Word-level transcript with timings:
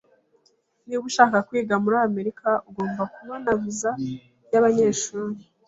Niba 0.85 1.01
ushaka 1.09 1.37
kwiga 1.47 1.75
muri 1.83 1.97
Amerika, 2.07 2.49
ugomba 2.69 3.03
kubona 3.15 3.49
viza 3.61 3.91
yabanyeshuri. 4.51 5.39